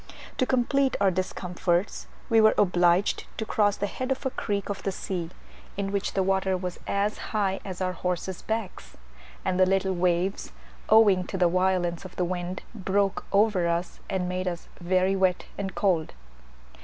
[0.39, 4.81] To complete our discomforts we were obliged to cross the head of a creek of
[4.81, 5.29] the sea,
[5.77, 8.97] in which the water was as high as our horses' backs;
[9.45, 10.53] and the little waves,
[10.89, 15.45] owing to the violence of the wind, broke over us, and made us very wet
[15.55, 16.13] and cold.